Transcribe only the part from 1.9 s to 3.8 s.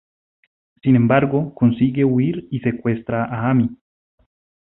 huir y secuestra a Amy.